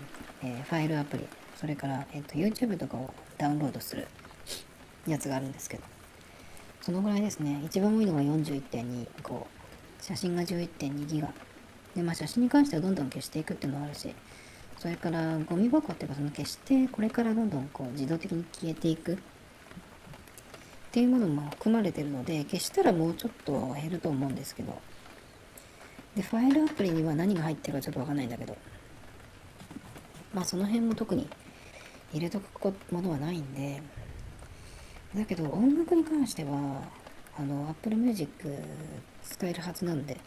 [0.43, 1.27] えー、ファイルアプリ、
[1.57, 4.07] それから、えーと、YouTube とかをダウンロードする
[5.07, 5.83] やつがあるんですけど、
[6.83, 7.63] そのぐらいですね。
[7.65, 9.47] 一番多いのが41.25、
[10.01, 11.33] 写真が11.2ギガ。
[11.95, 14.15] で、まあ写真に関してはどんどん消していくっていうのもあるし、
[14.79, 19.19] それからゴミ箱っていうかその消してこれからどんどんこう自動的に消えていくっ
[20.93, 24.79] ていうものも含まれてるので消したらもうちょっと減ると思うんですけど
[26.15, 28.57] で、ファイルアプリには何が入ってるかちょっとわかんないんだけど、
[30.33, 31.29] まあその辺も特に
[32.13, 33.83] 入れとくものはないんで、
[35.15, 36.83] だけど音楽に関しては、
[37.39, 38.31] あの、Apple Music
[39.23, 40.19] 使えるはずなんで、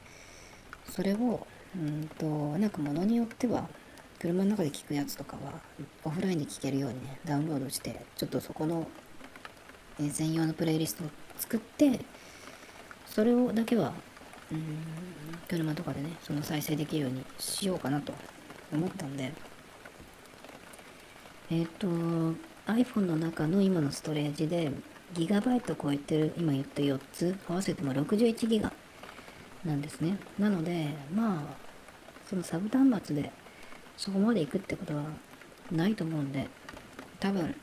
[0.89, 2.25] それを、うんと、
[2.57, 3.67] なんか物によっては、
[4.19, 5.59] 車の中で聴くやつとかは、
[6.03, 8.87] オフラインで聴けるようにね、ダウンロードして、ちょっとそこの、
[9.99, 11.07] 専用のプレイリストを
[11.37, 11.99] 作って、
[13.05, 13.93] それをだけは
[14.51, 14.77] うん
[15.47, 18.13] 車とかでねその再生できるようにしようかなと
[18.71, 19.33] 思ったんで。
[21.51, 21.87] えっ、ー、と
[22.71, 24.71] iPhone の中の今のストレージで
[25.13, 28.71] ギガバイト超えてる今言った4つ合わせても61ギガ
[29.65, 31.55] なんですねなのでまあ
[32.29, 33.31] そのサブ端末で
[33.97, 35.03] そこまで行くってことは
[35.71, 36.47] ないと思うんで
[37.19, 37.55] 多分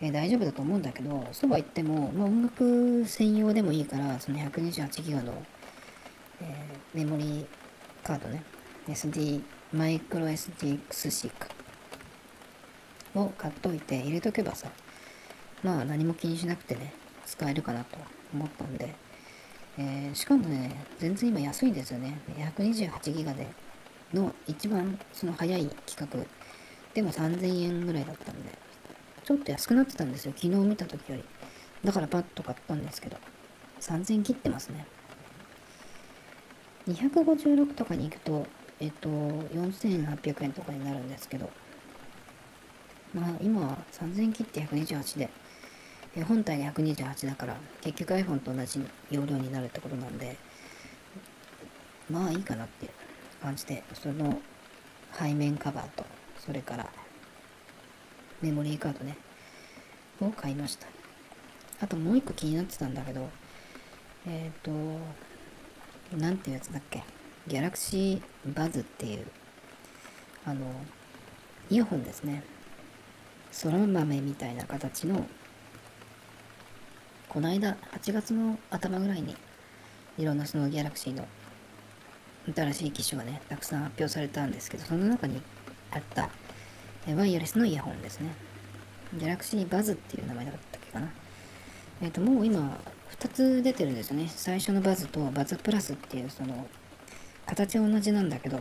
[0.00, 5.42] えー、大丈夫だと思うんだけど、そうは言っても、まあ、音楽専用でもいいから、その128ギガの
[6.40, 7.46] えー、メモリー
[8.04, 8.42] カードね、
[8.88, 11.55] SD、マイクロ SDXC か。
[13.16, 14.68] を買っといて入れとけばさ、
[15.62, 16.92] まあ何も気にしなくてね、
[17.24, 17.98] 使えるかなと
[18.32, 18.94] 思ったんで、
[19.78, 22.18] えー、しかもね、全然今安いんですよね。
[22.56, 23.46] 128ギガで
[24.14, 26.26] の一番その早い企画
[26.94, 28.50] でも3000円ぐらいだったんで、
[29.24, 30.32] ちょっと安くなってたんですよ。
[30.36, 31.24] 昨日見た時より。
[31.84, 33.16] だからパッと買ったんですけど、
[33.80, 34.86] 3000切ってますね。
[36.88, 38.46] 256とかに行くと、
[38.80, 41.50] えっと、4800円とかになるんですけど、
[43.16, 45.30] まあ今は3000切って128で、
[46.14, 50.36] え本体が128だから、結局 iPhone と同じ容量になるってことなんで、
[52.10, 52.92] まあいいかなっていう
[53.42, 54.38] 感じで、その
[55.18, 56.04] 背面カバーと、
[56.38, 56.90] それから
[58.42, 59.16] メモリーカードね、
[60.20, 60.86] を買いました。
[61.80, 63.28] あともう一個気になってたんだけど、
[64.26, 64.98] えっ、ー、
[66.10, 67.02] と、なんていうやつだっけ？
[67.48, 69.26] ギャラクシーバズっていう、
[70.44, 70.66] あの、
[71.70, 72.42] イヤホンですね。
[73.62, 75.26] 空豆みたいな形の、
[77.28, 79.36] この間、8月の頭ぐらいに、
[80.18, 81.26] いろんなそのギャラクシーの
[82.54, 85.40] 新しい機種がね、たくさん発表されたんですけど、その中に
[85.90, 86.30] あった
[87.14, 88.30] ワイヤレスのイヤホンですね。
[89.14, 91.08] ギャラクシーバズっていう名前だったっけかな。
[92.02, 92.78] えっ、ー、と、もう今、
[93.18, 94.28] 2つ出てるんですよね。
[94.28, 96.66] 最初のバズとバズプラスっていうその
[97.46, 98.58] 形は同じなんだけど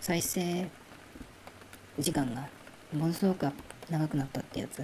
[0.00, 0.68] 再生
[1.98, 2.48] 時間が
[2.92, 3.46] ものすごく
[3.92, 4.82] 長くなったってやつ。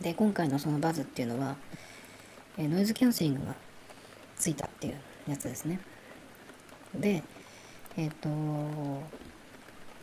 [0.00, 1.56] で、今回のそのバズっていうのは、
[2.58, 3.54] えノイズキャンセリングが
[4.36, 4.96] ついたっていう
[5.28, 5.78] やつですね。
[6.92, 7.22] で、
[7.96, 8.28] えっ、ー、と、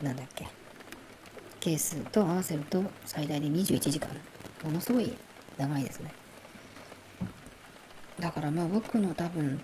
[0.02, 0.48] なんだっけ。
[1.60, 4.08] ケースと合わせると最大で21時間。
[4.64, 5.12] ものすごい
[5.58, 6.12] 長いですね。
[8.18, 9.60] だからまあ僕の多分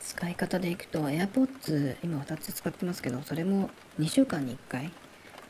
[0.00, 4.92] 使い方でいくと AirPods 今2つ使ってますけどそれも2週間に1回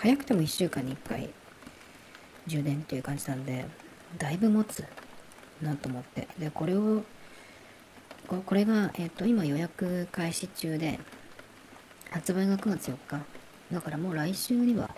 [0.02, 1.30] 早くても1週間に1回
[2.48, 3.64] 充電っていう感じなんで
[4.18, 4.84] だいぶ持つ
[5.62, 6.26] なと思って。
[6.40, 7.04] でこれを
[8.26, 10.98] これが、えっ、ー、と今予約開始中で
[12.10, 13.24] 発売が9月4日。
[13.70, 14.90] だからもう来週には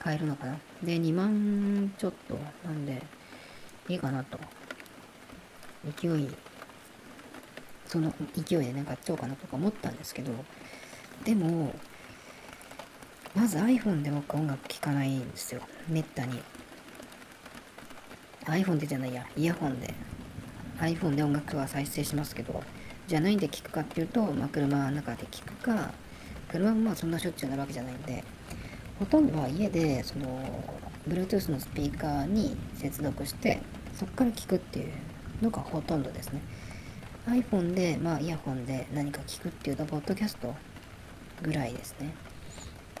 [0.00, 0.58] 買えるのかな。
[0.82, 3.00] で2万ちょっとなんで
[3.88, 4.40] いいかなと。
[5.96, 6.28] 勢い
[7.86, 10.32] その勢いでね買っちゃおうかなとか思ったんですけど。
[11.24, 11.72] でも
[13.34, 15.60] まず iPhone で僕音楽聴かないんですよ。
[15.88, 16.40] めったに。
[18.46, 19.26] iPhone でじゃないや。
[19.36, 19.94] イヤホンで。
[20.80, 22.62] iPhone で音楽は再生しますけど。
[23.06, 25.92] じゃないんで聴くかっていうと、まあ、車の中で聴くか
[26.50, 28.24] 車もまあそんなしょっちゅうなるわけじゃないんで。
[28.98, 30.42] ほとんどは家でその
[31.08, 33.60] Bluetooth のスピーカーに接続して
[33.94, 34.92] そっから聴くっていう
[35.40, 36.40] のがほとんどですね。
[37.28, 40.54] iPhone で、まあ、イヤホンで何か聞くっていうと、ポッドキャスト
[41.42, 42.14] ぐらいですね。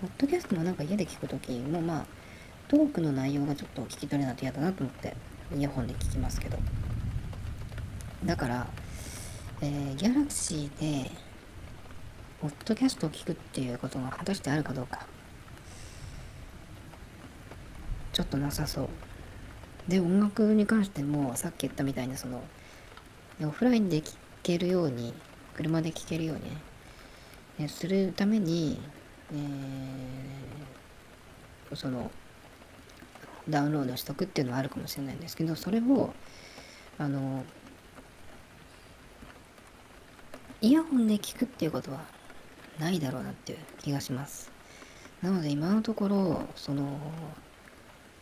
[0.00, 2.06] ポッドキャストもなんか家で聞くときも、まあ、
[2.68, 5.16] トークの内容がちょっと聞き取れないと嫌だなと思って、
[5.56, 6.56] イヤホンで聞きますけど。
[8.24, 8.66] だから、
[9.60, 11.10] えー、ギャラクシーで、
[12.40, 15.04] ポッドキャストを聞くっていうことが果たしてあるかどうか。
[18.12, 18.88] ちょっとなさそう。
[19.88, 22.42] で音楽に関してもさっき言ったみたいなその
[23.42, 25.14] オフラインで聴けるように
[25.54, 26.56] 車で聴けるようにね、
[27.58, 28.78] ねするために、
[29.32, 32.10] えー、その、
[33.48, 36.12] ダウンロードしとくっていうのはあるかもしれないんですけど、それを、
[36.98, 37.44] あの、
[40.60, 42.00] イヤホンで聞くっていうことは
[42.78, 44.50] ないだろうなっていう気がします。
[45.22, 46.98] なので今のところ、その、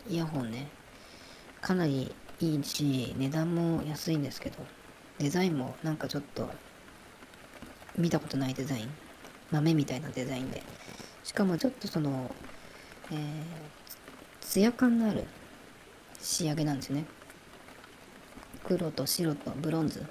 [0.08, 0.68] イヤホンね、
[1.60, 4.58] かなりいいし、値段も安いんですけど、
[5.18, 6.50] デザインもなんかちょっと、
[7.96, 8.90] 見たことないデザイン。
[9.50, 10.62] 豆みたいなデザインで。
[11.26, 12.30] しかもちょっとその、
[13.10, 13.18] えー、
[14.40, 15.24] ツヤ感のある
[16.20, 17.04] 仕上げなんですよね。
[18.62, 20.06] 黒と白とブロンズ。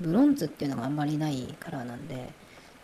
[0.00, 2.32] ブロンズっていうのがあんまりないカラーなんで、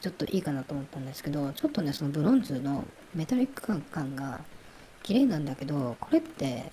[0.02, 4.42] ちょっといいかなと思ったんですけど、ちょっとね、そのブロンズのメタリック感感が
[5.02, 6.70] 綺麗なんだけど、これって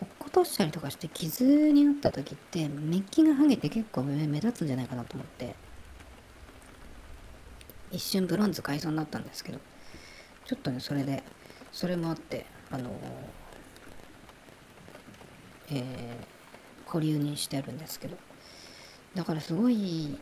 [0.00, 5.54] 落っことしたりとかして傷になった時ってメッキが剥げて結構目立つんじゃないかなと思って
[7.90, 9.58] 一瞬ブロンズ買いそうになったんですけど
[10.44, 11.22] ちょっとねそれで
[11.72, 12.90] それもあってあの
[15.72, 18.16] えー、保留にしてるんですけど。
[19.14, 20.18] だからすごい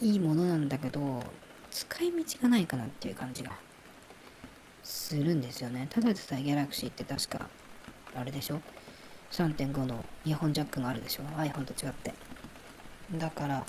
[0.00, 1.22] いいものなんだけど
[1.70, 3.52] 使い道がないかなっていう感じが
[4.82, 5.86] するんですよね。
[5.90, 7.48] ただでさえギャラクシーって確か
[8.14, 8.60] あれでしょ
[9.30, 12.14] ？3.5のイヤホンジャックがあるでしょ？iPhone と違って。
[13.14, 13.66] だから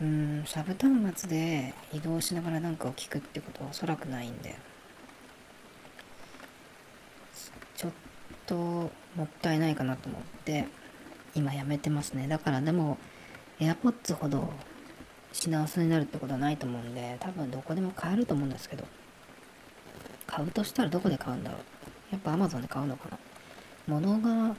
[0.00, 4.56] うんサブ端末で移動しながら何かを聞くってことはおそらくないんで
[7.76, 7.90] ちょっ
[8.46, 8.90] とも
[9.24, 10.66] ったいないかなと思って
[11.34, 12.28] 今やめてますね。
[12.28, 12.98] だからでも
[13.60, 14.52] AirPods ほど
[15.32, 18.84] 品薄になるってことはないと思うんで多分どこでも買えると思うんですけど。
[20.26, 21.60] 買うとしたらどこで買うんだろう。
[22.10, 23.18] やっぱ Amazon で買うのかな。
[23.86, 24.56] 物が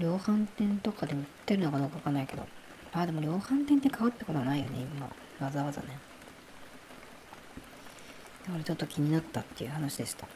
[0.00, 2.44] 量販店とかで売ってるのかどうかわかんないけど。
[2.92, 5.06] あでも量販店って買うってことはないよね今。
[5.46, 5.98] わざわざね。
[8.46, 10.26] だからちょっと気になったっていう話でした。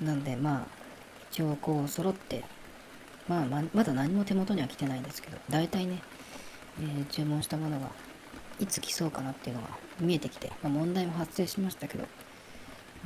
[0.00, 0.66] なんでまあ
[1.30, 2.44] 一応こう揃って
[3.28, 6.02] まあままだ何も手元には来てないんですけど大体ね、
[6.80, 7.90] えー、注文したものが
[8.60, 9.68] いつ来そうかなっていうのが
[10.00, 12.04] 見えてきて、まあ、問題も発生しましたけど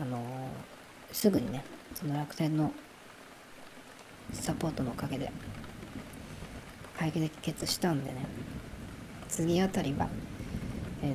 [0.01, 1.65] あのー、すぐにね
[1.95, 2.73] その楽天の
[4.33, 5.33] サポートのおかげで
[7.01, 8.27] 解決したんでね。
[9.29, 10.09] 次あたりは
[11.03, 11.15] えっ、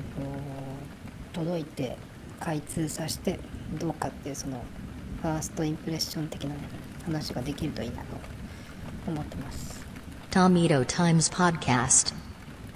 [1.32, 1.96] と届いて
[2.40, 3.38] 開通させて
[3.78, 4.64] どうかっていうその
[5.22, 6.60] ファーストインプレッション的なね
[7.04, 8.16] 話ができるといいなと
[9.06, 9.86] 思ってます。
[10.32, 12.12] Tomito Times Podcast.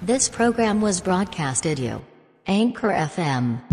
[0.03, 2.01] This program was broadcasted you
[2.47, 3.70] Anchor FM